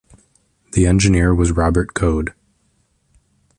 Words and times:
The 0.71 0.87
engineer 0.87 1.31
was 1.35 1.51
Robert 1.51 1.93
Coad. 1.93 2.33